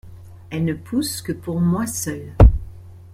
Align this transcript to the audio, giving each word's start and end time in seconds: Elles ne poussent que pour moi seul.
Elles 0.49 0.65
ne 0.65 0.73
poussent 0.73 1.21
que 1.21 1.31
pour 1.31 1.59
moi 1.59 1.85
seul. 1.85 2.33